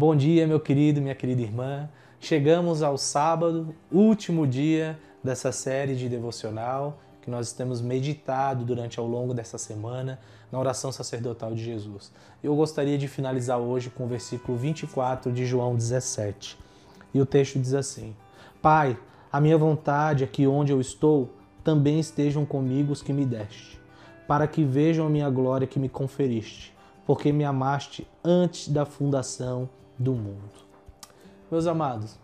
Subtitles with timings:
[0.00, 1.88] Bom dia, meu querido, minha querida irmã.
[2.20, 9.08] Chegamos ao sábado, último dia dessa série de devocional que nós temos meditado durante ao
[9.08, 10.20] longo dessa semana
[10.52, 12.12] na oração sacerdotal de Jesus.
[12.44, 16.56] Eu gostaria de finalizar hoje com o versículo 24 de João 17.
[17.12, 18.14] E o texto diz assim:
[18.62, 18.96] Pai,
[19.32, 21.28] a minha vontade é que onde eu estou
[21.64, 23.80] também estejam comigo os que me deste,
[24.28, 26.72] para que vejam a minha glória que me conferiste,
[27.04, 30.68] porque me amaste antes da fundação do mundo.
[31.50, 32.18] Meus amados,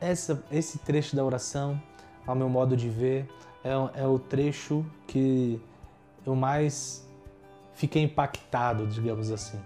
[0.00, 1.80] essa, esse trecho da oração,
[2.26, 3.28] ao meu modo de ver,
[3.64, 5.60] é, é o trecho que
[6.24, 7.08] eu mais
[7.74, 9.58] fiquei impactado, digamos assim.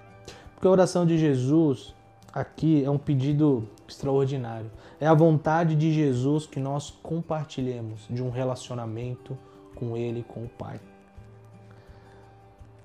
[0.55, 1.95] Porque a oração de Jesus
[2.33, 4.71] aqui é um pedido extraordinário.
[5.01, 9.37] É a vontade de Jesus que nós compartilhemos de um relacionamento
[9.75, 10.79] com Ele, com o Pai.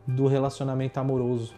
[0.08, 1.54] Do relacionamento amoroso.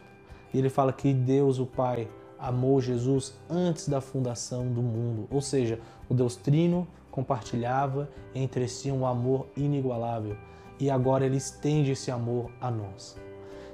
[0.53, 2.07] Ele fala que Deus, o Pai,
[2.39, 5.27] amou Jesus antes da fundação do mundo.
[5.31, 10.37] Ou seja, o Deus Trino compartilhava entre si um amor inigualável
[10.79, 13.17] e agora ele estende esse amor a nós.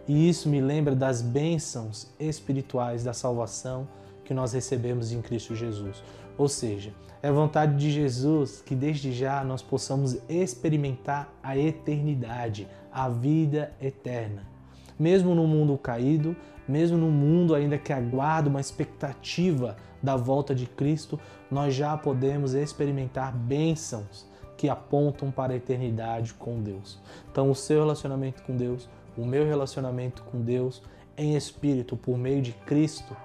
[0.08, 3.88] E isso me lembra das bênçãos espirituais da salvação
[4.24, 6.04] que nós recebemos em Cristo Jesus.
[6.38, 13.08] Ou seja, é vontade de Jesus que desde já nós possamos experimentar a eternidade, a
[13.08, 14.53] vida eterna.
[14.98, 16.36] Mesmo no mundo caído,
[16.68, 21.20] mesmo no mundo ainda que aguarda uma expectativa da volta de Cristo,
[21.50, 24.26] nós já podemos experimentar bênçãos
[24.58, 27.00] que apontam para a eternidade com Deus.
[27.32, 30.82] Então, o seu relacionamento com Deus, o meu relacionamento com Deus
[31.18, 33.16] em espírito por meio de Cristo,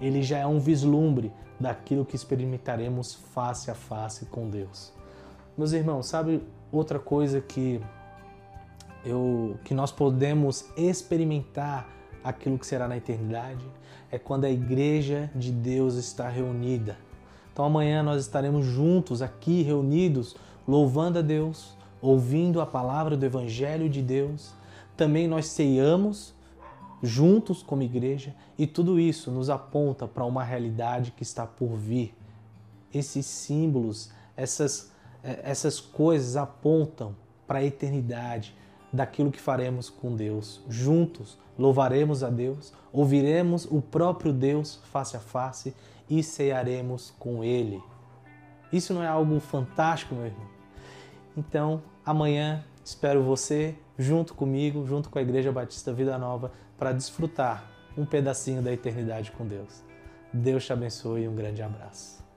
[0.00, 4.92] ele já é um vislumbre daquilo que experimentaremos face a face com Deus.
[5.56, 7.80] Meus irmãos, sabe outra coisa que
[9.04, 11.88] eu que nós podemos experimentar
[12.22, 13.64] aquilo que será na eternidade
[14.10, 16.98] é quando a igreja de Deus está reunida.
[17.52, 23.88] Então amanhã nós estaremos juntos aqui reunidos, louvando a Deus, ouvindo a palavra do evangelho
[23.88, 24.52] de Deus.
[24.96, 26.34] Também nós ceiamos
[27.02, 32.14] juntos como igreja e tudo isso nos aponta para uma realidade que está por vir.
[32.92, 34.90] Esses símbolos, essas
[35.22, 37.14] eh, essas coisas apontam
[37.46, 38.54] para a eternidade,
[38.92, 40.62] daquilo que faremos com Deus.
[40.68, 45.74] Juntos louvaremos a Deus, ouviremos o próprio Deus face a face
[46.08, 47.82] e cearemos com Ele.
[48.72, 50.46] Isso não é algo fantástico, meu irmão?
[51.36, 57.70] Então, amanhã espero você junto comigo, junto com a Igreja Batista Vida Nova, para desfrutar
[57.96, 59.82] um pedacinho da eternidade com Deus.
[60.32, 62.29] Deus te abençoe e um grande abraço.